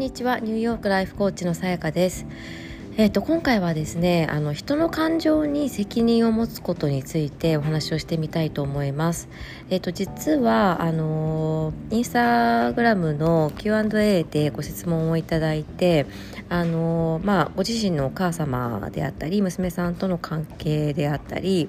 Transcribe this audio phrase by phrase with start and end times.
[0.00, 2.26] にちはニューヨークライフコーチのさやかです
[2.96, 9.28] えーと、今回はですねあの人の感情に責任を持つことについてお話をしてみたいと思います。
[9.70, 16.04] えーと、実はあのインスタグラムの Q&A でご質問をいただいて
[16.48, 21.68] あの、まあ、ご自身のお母様であったり娘さんとの関係であったり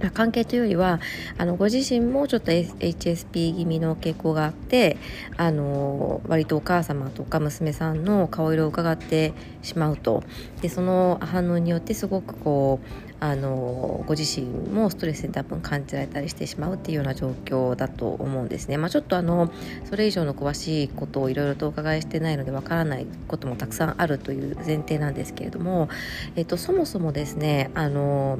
[0.00, 1.00] まあ関係というよりは
[1.38, 4.96] あのご自身もちょっと HSP 気味の傾向があって
[5.36, 10.22] あの割とお母様とか娘さんの顔色を伺ってしまうと
[10.60, 18.76] でその反応によってすごくこうあのご自身もストレスに多分感じられたりしてしまうっていうような状況だと思うんですね。
[18.76, 19.50] まあ、ちょっとあの
[19.84, 25.88] それ以上の詳しいことをいろいろとお伺いしてないのでわからないこともたくさんあるという前提なんですけれども、
[26.36, 28.38] えっと、そもそもですねあの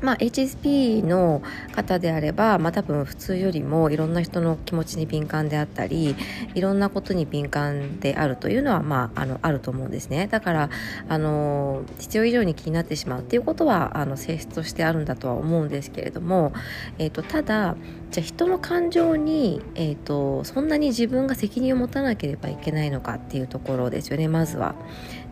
[0.00, 6.16] まあ、HSP の方であれば、まあ、多分普通よりもいろんな人の気持ちに敏感であったり
[6.54, 10.70] いろんなことに敏感であるというのは、まあ、あのあると思うんですねだから
[11.08, 16.52] あの必要以上に気になってしまうっていうことはあの性質としてあるんだとは思うんですけれども、
[16.98, 17.76] えーと、ただ
[18.10, 24.74] じゃあ人の感情に、えーとそんなに自分が責任を持たなければいけないのかっていうところですよねまずは。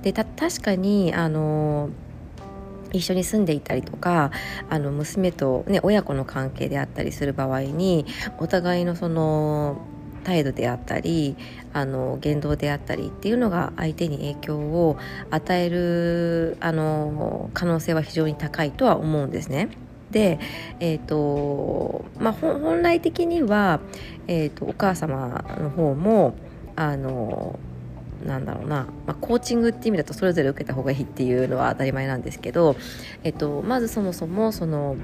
[0.02, 1.90] で確かにあの
[2.96, 4.30] 一緒に住んでいたりとか
[4.68, 8.06] あの娘と、ね、親子の関係であったりする場合に
[8.38, 9.78] お互いのその
[10.24, 11.36] 態度であったり
[11.72, 14.98] あの言動であったりっていうのが相手に影響を
[15.30, 19.68] 与えるあの可能性は非常に高いとは思うんですね。
[20.10, 20.40] で、
[20.80, 23.80] えーとまあ、本来的には、
[24.26, 26.34] えーとお母様の方も
[26.74, 27.58] あの
[28.24, 32.76] なんだろうな、まあ、コーチングって意味だとそれぞれ受けた方がいいっていうのは当たり前なんですけど、
[33.24, 34.96] えっと、まずそもそもその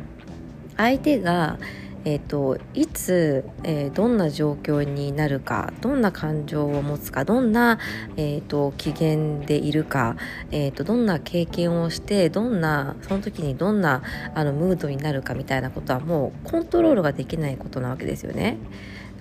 [0.76, 1.58] 相手が
[2.04, 7.78] えーと、いつ、えー、どんな状況になるかどんな感情を持つかどんな、
[8.16, 10.16] えーと、機嫌でいるか、
[10.50, 14.02] えーと、どんな経験をしてどんなその時にどんな
[14.34, 18.58] あのムードになるかみたいなことはもうコントロールができないことなわけですよね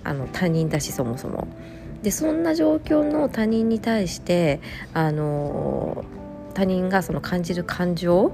[0.02, 1.46] あの他人だしそもそも。
[2.02, 4.60] でそんな状況の他人に対して
[4.92, 6.04] あの
[6.54, 8.32] 他人がその感じる感情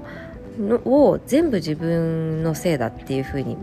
[0.59, 3.57] を全部自分のせいだっていうふうに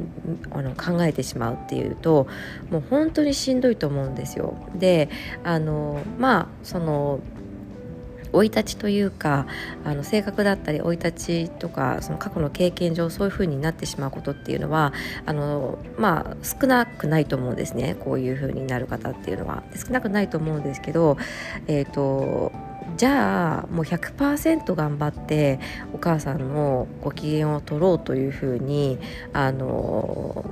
[0.50, 2.26] あの考えてしまうっていうと
[2.70, 4.54] もう本当にしんどいと思うんですよ。
[4.74, 5.10] で
[5.44, 7.20] あのまあその
[8.32, 9.46] 生い立ちというか
[9.84, 14.92] あの性格だったり生い立ちとかその過去の経験上そういう風になってしまうことっていうのは
[15.24, 17.96] あの、まあ、少なくないと思うんですね。
[18.00, 19.62] こういう風になる方っていうのは。
[19.74, 21.16] 少なくないと思うんですけど、
[21.66, 22.52] えーと、
[22.96, 25.60] じゃあもう100%頑張って
[25.92, 28.98] お母さんのご機嫌を取ろうというふうに
[29.32, 30.44] あの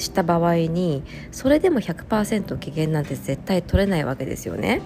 [0.00, 4.80] した場合にそれでも100%機嫌なんて絶対取れないわけですよね。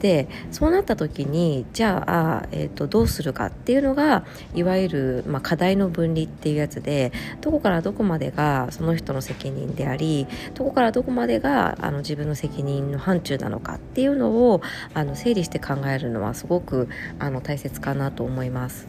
[0.00, 14.62] でそうなった時にじゃあ、えーと、どうするかっていうのがいわゆる、まあ、課題の分離っていうやつでどこからどこまでがその人の責任でありどこからどこまでがあの自分の責任の範疇なのかっていうのを
[14.94, 16.88] あの整理して考えるのはすごく
[17.18, 18.86] あの大切かなと思います。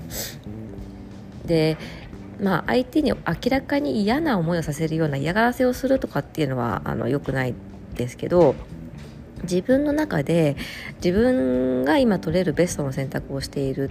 [1.46, 1.78] で
[2.42, 3.20] まあ、相手に明
[3.50, 7.54] らかに嫌な思いをさせるような嫌がらせをするとかっていうのはあの良くない
[7.96, 8.56] ですけど
[9.44, 10.56] 自分の中で
[11.04, 13.90] 自分が今取れるベストの選択をしている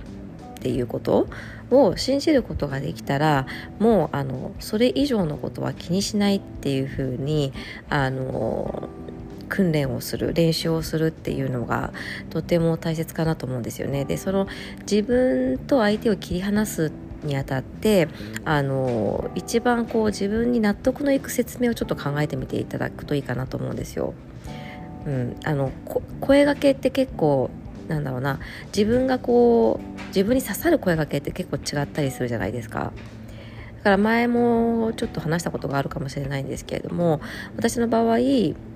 [0.59, 1.29] っていうこと
[1.71, 3.47] を信じることができたら
[3.79, 7.53] もうあのそれ以上のことは気にしないっていうふうに
[7.89, 8.89] あの
[9.49, 11.93] 訓練をする練習をするっていうのが
[12.29, 14.05] とても大切かなと思うんですよね。
[14.05, 14.47] でその
[14.81, 18.09] 自分と相手を切り離すってにあたって
[18.45, 24.15] あの一番こう自分に納得のいく説明をちょっと考えてみていただくといいかなと思うんですよ。
[25.07, 25.73] うん、あの
[26.21, 27.51] 声がけって結構
[27.89, 32.93] なんだろうな自分がこう自分に刺さる声がけって結構違ったりするじゃないですか。
[33.79, 37.21] だから前もちょっと話したことがあるかもしれないんですけれども
[37.57, 38.23] 私の場合、え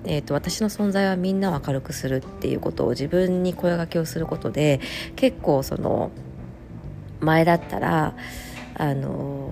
[0.05, 4.79] ーと、私の存在はみんなを明るくするっていうことを自分に声がけをすることで
[5.17, 6.09] 結構その
[7.23, 8.15] 前だったら
[8.75, 9.51] あの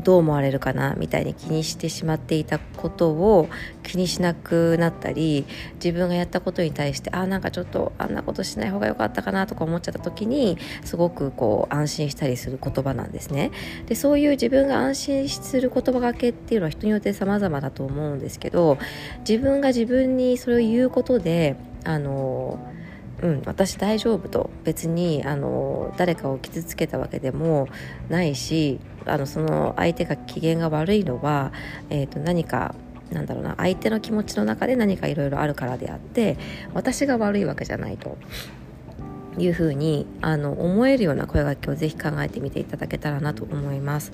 [0.00, 3.48] どう思われるかなみたいに気にしてしまっていたことを
[3.82, 13.50] 気にしなくなったり自分がやったことに対してあなんかちょっとあんなことしない方が良かったかなとか思っちゃった時にすごくこう安心したりする言葉なんですね。
[13.86, 18.78] でそういう自分が安心する言葉がけっていうのは人によって様々だと思うんですけど
[19.28, 22.79] 自分が自分にそれを言うことであのー
[23.22, 27.68] うん、私大丈夫と別にあの誰かを傷つけたわけでも
[28.08, 31.52] ないしあのその相手が機嫌が悪いのは、
[31.90, 32.74] えー、と何か
[33.10, 36.38] なんだろうな相手の気持ちの中で何かいろいろあるからであって
[36.74, 38.16] 私が悪いわけじゃないと。
[39.38, 44.12] いうふうにあの思えるような声掛けをぜひ考えてみていただけたらなと思います。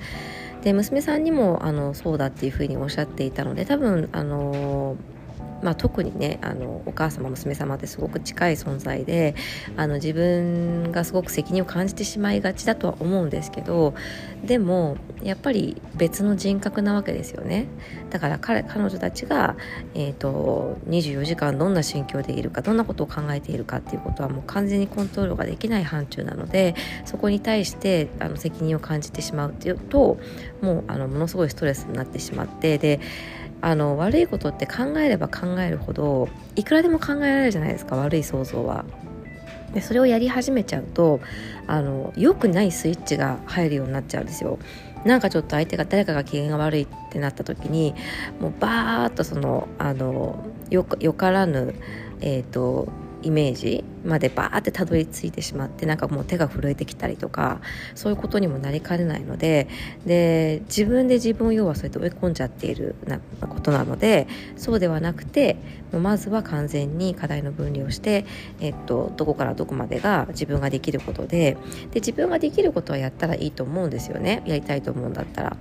[0.62, 4.96] で娘さんにもあのそうだっていうふうにおっしゃっていたので多分あのー
[5.62, 9.34] まあ、特にねあのお母様娘様ってすごく近い存在で
[9.76, 13.94] あの自分がすごく責任を感じてしまいがちだとは思うんですけど
[14.44, 17.66] でもやっぱり別の人格なわけですよね。
[18.10, 19.56] だから彼彼女たちが、
[19.94, 26.74] えーと、24時間どんな心境でいるかどんなことを考えているかっていうことはもう完全にコントロールができない範疇なので
[27.04, 30.18] そこに対してあの責任を感じてしまうっていうと
[30.60, 33.00] もうあのものすごいストレスになってしまってで
[33.60, 38.84] あの悪いことって考えれば考えるほどいくらでも考えられるじゃないですか悪い想像は。
[39.74, 41.20] でそれをやり始めちゃうと
[41.66, 44.58] あの良くないスイッチが入るようになっちゃうんですよ。
[45.04, 47.94] なんかちょっと相手が誰かが機嫌が悪いってなった時に
[48.40, 51.74] もうバーッとそのあのよからぬ、
[52.20, 52.88] えーと
[53.26, 57.60] イメージまでバーってたどり着いてしまってなんかもう手が震えてきたりとか
[57.96, 59.66] そういうことにもなりかねないので
[60.06, 65.56] で自分で自分を要はそうやって追い込んじゃっているなことなのでそうではなくて
[65.92, 68.26] まずは完全に課題の分離をして、
[68.60, 71.56] えっと、どこからどこまでが自分ができることで
[71.90, 75.56] で自分ができることはやったらいいと思うんですよねやりたいと思うんだったら。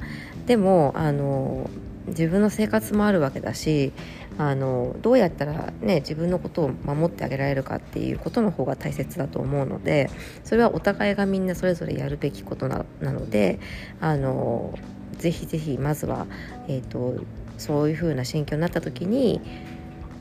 [0.46, 1.68] でもあの
[2.08, 3.92] 自分の生活もあるわけだし
[4.38, 10.10] あのどうやったら、ね、自分のことを守ってあげられるかっていうことの方が大切だと思うので
[10.44, 13.60] それはお互いがみんなそれぞれやるべきことなので
[14.02, 14.78] あの
[15.18, 16.28] ぜひぜひまずは、
[16.68, 17.16] えーと、
[17.58, 19.40] そういうふうな心境になった時に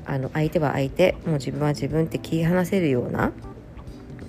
[0.07, 3.33] あの相手は相手もう自分は自分って切り離せるような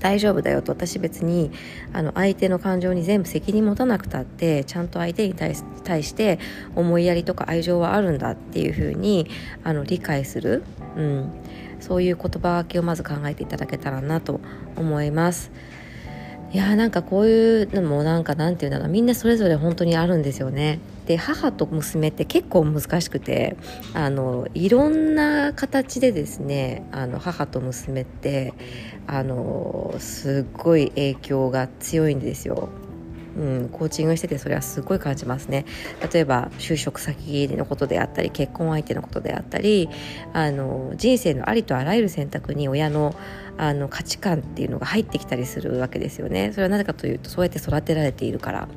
[0.05, 1.49] 大丈夫だよと私別に
[1.91, 6.37] あの相手の感情に全部責任持たなくたってちゃんと相手に対して
[6.75, 9.27] 思いやりとか愛情はあるんだっていうふうに
[9.63, 10.63] あの理解する、
[10.95, 11.31] うん、
[11.79, 14.41] そういう言葉分けをまず考えていただけたらなと
[14.75, 15.49] 思います。
[16.53, 20.77] いやーなんかこういうのもなんかなんていうんだろうみんなそれぞれ本当にあるんですよね。
[21.05, 23.57] で母と娘って結構難しくて
[23.93, 28.53] あのいろんな形でですねあの母と娘って
[29.07, 32.69] あのすっごい影響が強いんですよ。
[33.37, 35.65] うん、コーチングしててそれはすごい感じますね
[36.13, 39.89] 例えば就職先のことであったり結婚相手のことであったり
[40.31, 43.13] あの人生のありとあらゆる選択に親の
[43.57, 46.51] あの価値観っていうのが入ってきたりするわけですよね。
[46.51, 48.67] それはなぜかというとそうやって育てられているから。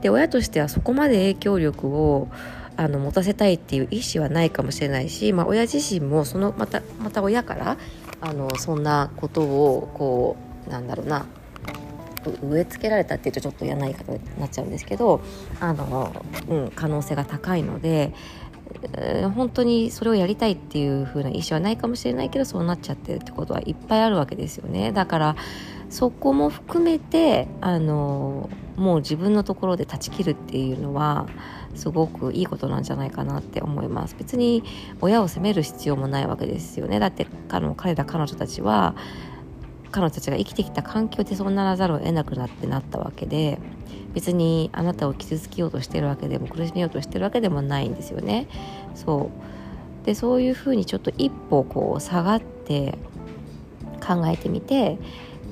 [0.00, 2.28] で親としてはそこまで影響力を
[2.76, 7.78] あの持たせたいっていう意思はないかもしれないし、まあ、親自身もそのまたまた親から
[8.20, 10.36] あのそんなことをこ
[10.66, 11.26] うなんだろうな
[12.42, 15.22] 植え付けられたっていうとちょっと嫌な言い方になっちゃうんですけど
[15.60, 18.12] あの、うん、可能性が高いので、
[19.34, 24.92] 本当にそれをやりたいっていう風な意思はないかもしれないけどそうなっちゃってるってことはいっぱいあるわけですよね。
[24.92, 25.36] だから
[25.88, 31.26] そこも含めてあのもう自分のところで断ち切るっていうのは
[31.74, 34.16] すごくいいことなんじゃないかなって思います。
[34.18, 34.62] 別に
[35.00, 36.98] 親を責める必要もないわけですよね。
[36.98, 38.94] だってあの彼ら彼女たちは
[39.90, 43.58] 彼女たちが生きてきた環境でそうならざるを得なくなってなったわけで
[44.14, 48.48] 別にあなたを傷つけようとしてるわけでも苦しめようとしてるわけでもないんですよね。
[48.94, 49.30] そ
[50.02, 52.96] うでそういうふうにちょっと一歩こう下がって
[54.06, 54.98] 考えてみて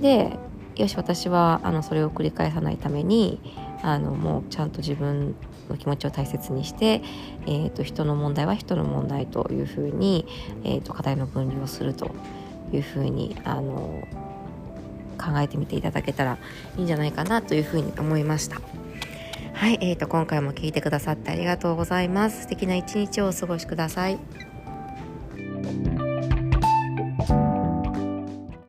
[0.01, 0.39] で
[0.77, 3.41] よし私はあのそれを繰り返さないために
[3.83, 5.35] あのもうちゃんと自分
[5.69, 7.03] の気持ちを大切にして、
[7.47, 10.27] えーと、人の問題は人の問題というふうに、
[10.65, 12.15] えーと課題の分離をすると
[12.75, 14.07] いうふうにあの
[15.19, 16.39] 考えてみていただけたら
[16.77, 18.61] いいんじゃないかなというふうに思いました。
[19.55, 22.43] はい、えーと、今回も聞いてくださってありがとうございます。
[22.43, 24.19] 素敵な一日をお過ごしください。